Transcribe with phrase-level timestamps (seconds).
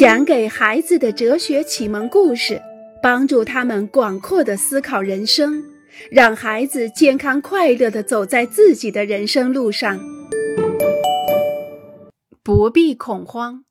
[0.00, 2.58] 讲给孩子的哲学启蒙故事，
[3.02, 5.62] 帮助他们广阔的思考人生，
[6.10, 10.00] 让孩子健康快乐的走在自己的人生路上。
[12.42, 13.66] 不必恐慌。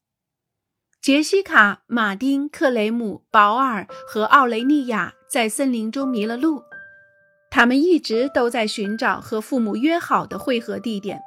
[1.02, 6.62] 杰西卡、马丁、克雷姆、保尔和奥雷利亚在森林中迷了路，
[7.50, 11.20] 他们一直都在寻找和父母约好的会合地点，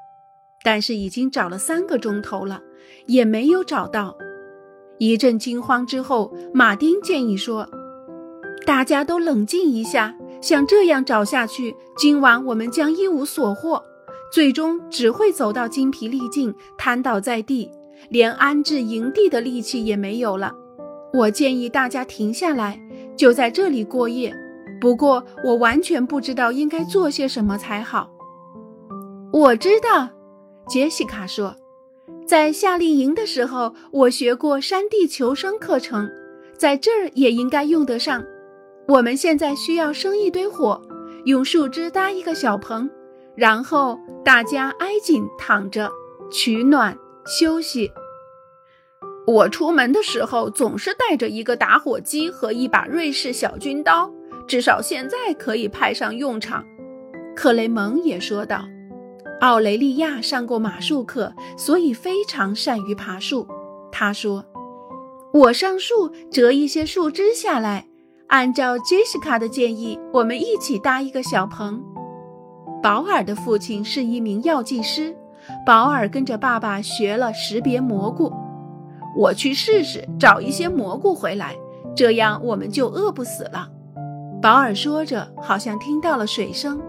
[0.64, 2.62] 但是已经找了三个钟头了，
[3.08, 4.16] 也没有找到。
[4.98, 7.68] 一阵惊慌之后，马丁建议说
[8.64, 13.82] ：“大家都冷静一下，像这样找下去，今晚我们将一无所获，
[14.32, 17.70] 最终只会走到精疲力尽，瘫倒在地，
[18.10, 20.52] 连安置营地的力气也没有了。
[21.12, 22.80] 我建议大家停下来，
[23.16, 24.32] 就在这里过夜。
[24.80, 28.08] 不过，我完全不知道应该做些什么才好。”
[29.32, 30.08] 我知道，
[30.68, 31.56] 杰西卡说。
[32.26, 36.10] 在夏令营的时候，我学过山地求生课程，
[36.56, 38.24] 在这儿也应该用得上。
[38.88, 40.80] 我们现在需要生一堆火，
[41.24, 42.88] 用树枝搭一个小棚，
[43.36, 45.90] 然后大家挨紧躺着
[46.30, 47.90] 取暖休息。
[49.26, 54.10] 我出门的时候总是带着一个打火机和一把瑞士小军刀，
[54.48, 56.64] 至少现在可以派上用场。
[57.36, 58.64] 克雷蒙也说道。
[59.42, 63.44] 奥雷利亚上过马术课，所以非常善于爬树。
[63.90, 64.44] 他说
[65.34, 67.88] ：“我上树折一些树枝下来，
[68.28, 71.82] 按照杰西卡的建议，我们一起搭一个小棚。”
[72.80, 75.16] 保尔的父亲是一名药剂师，
[75.66, 78.32] 保尔跟着爸爸学了识别蘑菇。
[79.16, 81.56] 我去试试找一些蘑菇回来，
[81.96, 83.68] 这样我们就饿不死了。
[84.40, 86.80] 保尔说着，好像听到了水声。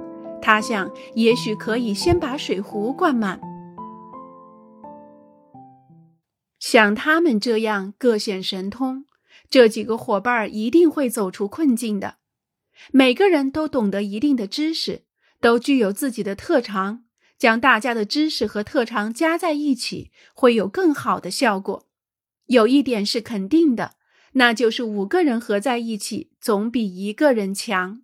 [0.45, 3.39] 他想，也许可以先把水壶灌满。
[6.59, 9.05] 像他们这样各显神通，
[9.49, 12.15] 这几个伙伴一定会走出困境的。
[12.91, 15.05] 每个人都懂得一定的知识，
[15.39, 17.05] 都具有自己的特长。
[17.37, 21.87] 将大家的知识和特长加在一起，会有更好的效果。
[22.47, 23.95] 有一点是肯定的，
[24.33, 28.01] 那就是五个人合在一起，总比一个人强。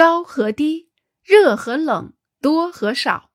[0.00, 0.88] 高和低，
[1.22, 3.32] 热和冷，多和少。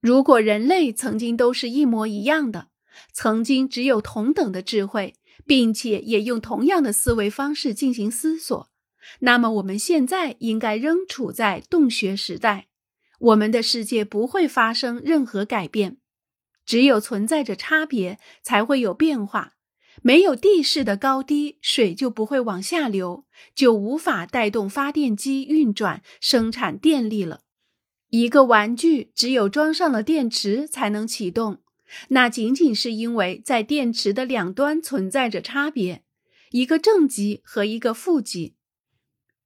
[0.00, 2.70] 如果人类曾经都是一模一样的，
[3.12, 5.14] 曾经只有同等的智慧，
[5.46, 8.68] 并且也用同样的思维方式进行思索，
[9.20, 12.66] 那么我们现在应该仍处在洞穴时代，
[13.20, 15.98] 我们的世界不会发生任何改变。
[16.66, 19.53] 只有存在着差别，才会有变化。
[20.02, 23.24] 没有地势的高低，水就不会往下流，
[23.54, 27.40] 就无法带动发电机运转生产电力了。
[28.10, 31.62] 一个玩具只有装上了电池才能启动，
[32.08, 36.04] 那仅仅是因为在电池的两端存在着差别，
[36.50, 38.54] 一个正极和一个负极。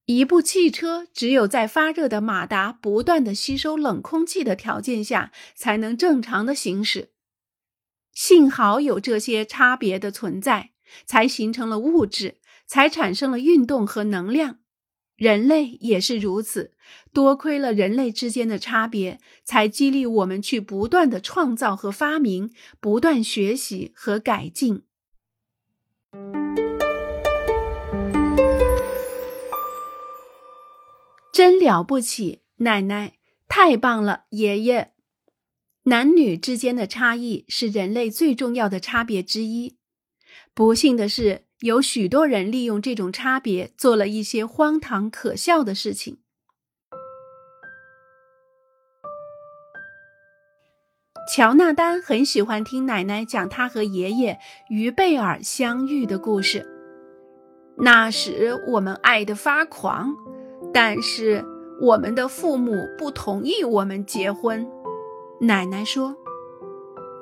[0.06, 7.10] 一部汽车只有在发热的马达不断的吸收冷空气的条件下，才能正常的行驶。
[8.18, 10.70] 幸好有这些差别的存在，
[11.06, 14.58] 才形成了物质，才产生了运动和能量。
[15.14, 16.72] 人类也是如此，
[17.12, 24.82] 多亏了人类之间的差别，才激励我们去不断的创造和发明，不断学习和改进。
[31.32, 33.14] 真了不起，奶奶，
[33.46, 34.94] 太棒了，爷爷。
[35.88, 39.78] 男女之间的差异是人类最重要的差别之一。
[40.52, 46.18] 不幸的是，有许多人利用这种差别做了一些荒唐可笑的事情。
[51.34, 54.38] 乔纳丹很喜欢听奶奶讲他和爷爷
[54.68, 56.66] 于贝尔相遇的故事。
[57.78, 60.14] 那时我们爱得发狂，
[60.74, 61.42] 但是
[61.80, 64.68] 我们的父母不同意我们结婚。
[65.40, 66.16] 奶奶说：“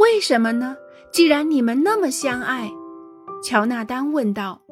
[0.00, 0.76] 为什么呢？
[1.12, 2.72] 既然你们那么相爱。”
[3.44, 4.62] 乔纳丹问道。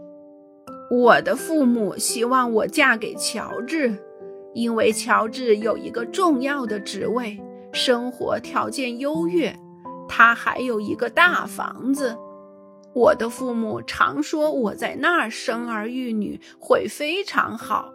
[0.91, 3.95] “我的父母希望我嫁给乔治，
[4.55, 7.39] 因为乔治有一个重要的职位，
[7.73, 9.55] 生活条件优越，
[10.09, 12.17] 他还有一个大房子。
[12.95, 17.93] 我的父母常说我在那儿生儿育女会非常好。”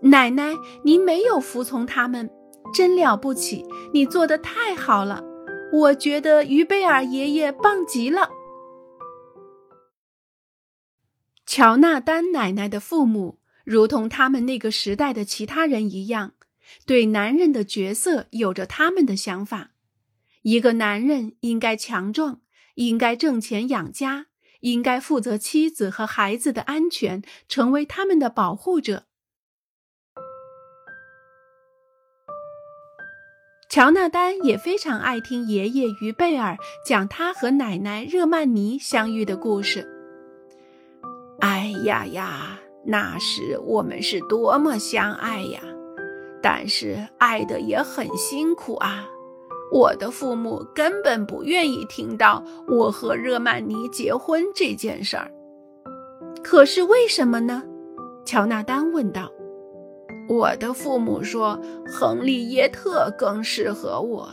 [0.00, 2.30] 奶奶，您没有服从他们。
[2.74, 3.64] 真了不起！
[3.92, 5.22] 你做的太好了，
[5.72, 8.30] 我觉得于贝尔爷爷棒极了。
[11.46, 16.32] 乔纳丹奶奶的父母，如同他们那个时代的其他人一样，
[16.84, 19.70] 对男人的角色有着他们的想法。
[20.42, 22.40] 一个男人应该强壮，
[22.74, 24.26] 应该挣钱养家，
[24.60, 29.04] 应该负责妻子和孩子的安全，成为他们的保护者。
[33.74, 36.56] 乔纳丹也非常爱听爷爷于贝尔
[36.86, 39.84] 讲他和奶奶热曼尼相遇的故事。
[41.40, 45.60] 哎呀呀，那时我们是多么相爱呀！
[46.40, 49.08] 但是爱的也很辛苦啊。
[49.72, 55.28] 我的父母根本不愿意听到我和热曼尼结婚这件事儿。
[56.44, 57.64] 可是为什么呢？
[58.24, 59.28] 乔纳丹问道。
[60.28, 64.28] 我的父母说，亨利耶特更适合我，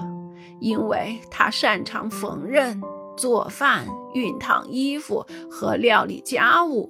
[0.59, 2.79] 因为他擅长缝纫、
[3.17, 6.89] 做饭、熨烫衣服和料理家务，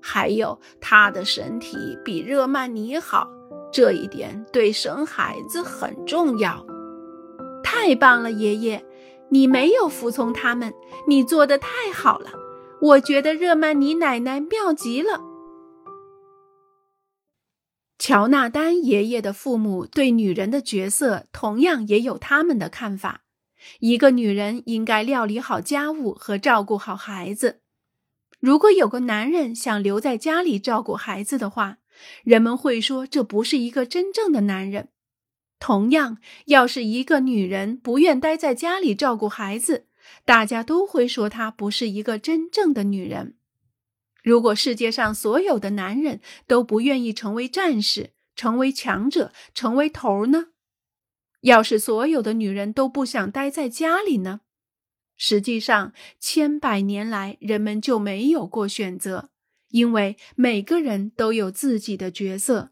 [0.00, 3.28] 还有他的身体比热曼尼好，
[3.72, 6.64] 这一点对生孩子很重要。
[7.62, 8.82] 太棒了，爷爷，
[9.28, 10.72] 你没有服从他们，
[11.06, 12.30] 你做的太好了。
[12.80, 15.20] 我觉得热曼尼奶奶妙极了。
[17.98, 23.22] 乔纳丹爷爷的父母对女人的角色同样也有他们的看法。
[23.80, 27.60] 一个女人应该料理好家务和照顾好孩子。
[28.38, 31.78] 如果有个男人想留在家里照顾孩子的话，
[32.22, 34.90] 人们会说这不是一个真正的男人。
[35.58, 39.86] 同样，要是一个女人不愿待在家里照顾孩子，
[40.24, 43.34] 大家都会说她不是一个真正的女人。
[44.22, 50.48] 如果世界上所有的男人都不愿意成为战士、成为强者、成为头呢？
[51.42, 54.40] 要是所有的女人都不想待在家里呢？
[55.16, 59.30] 实际上，千百年来人们就没有过选择，
[59.70, 62.70] 因为每个人都有自己的角色。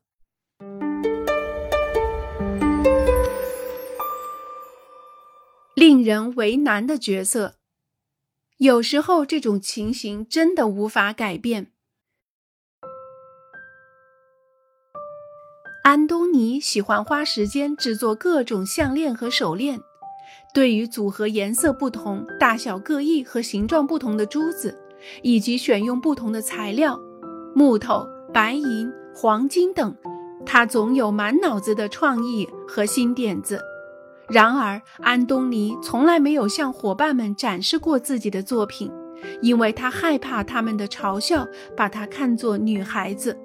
[5.74, 7.56] 令人为难的角色。
[8.58, 11.72] 有时候，这种情形真的无法改变。
[15.84, 19.80] 安东尼喜欢花时间制作各种项链和手链。
[20.54, 24.74] 对于组合颜色不同、大小各异和形状不同的珠子，
[25.22, 26.98] 以及选用不同的材料——
[27.54, 29.94] 木头、白银、黄金等，
[30.46, 33.60] 他总有满脑子的创意和新点子。
[34.28, 38.90] 然而，安东尼从来没有向伙伴们展示过自己的作品，
[39.40, 41.46] 因为他害怕他们的嘲笑，
[41.76, 43.38] 把他看作女孩子。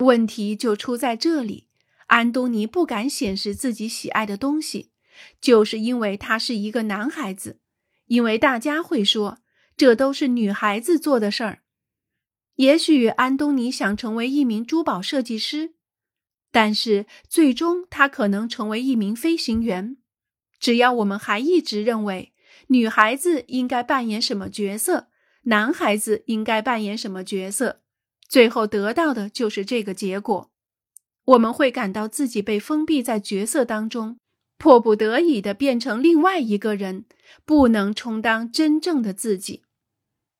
[0.00, 1.68] 问题就出在这里：
[2.08, 4.90] 安东尼不敢显示自己喜爱的东西，
[5.40, 7.60] 就是因为他是一个男孩子，
[8.08, 9.38] 因为大家会说
[9.74, 11.60] 这都是女孩子做的事儿。
[12.56, 15.75] 也许安东尼想成为一名珠宝设计师。
[16.56, 19.98] 但是最终，他可能成为一名飞行员。
[20.58, 22.32] 只要我们还一直认为
[22.68, 25.08] 女孩子应该扮演什么角色，
[25.42, 27.82] 男孩子应该扮演什么角色，
[28.26, 30.50] 最后得到的就是这个结果。
[31.26, 34.16] 我们会感到自己被封闭在角色当中，
[34.56, 37.04] 迫不得已地变成另外一个人，
[37.44, 39.64] 不能充当真正的自己。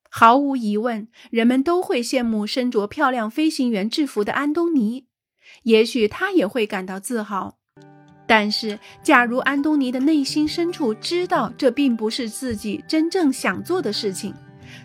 [0.09, 5.09] 毫无疑问，人们都会羡慕身着漂亮飞行员制服的安东尼。
[5.67, 7.57] 也许他也会感到自豪，
[8.25, 14.33] 但是，假如安东尼的内心深处知道这并不是自己真正想做的事情，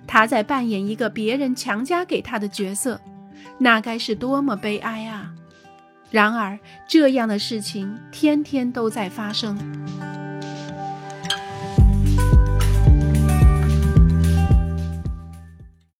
[0.08, 3.00] 他在扮演一个别人强加给他的角色，
[3.60, 5.32] 那该是多么悲哀啊！
[6.10, 9.56] 然而，这样的事情天天都在发生。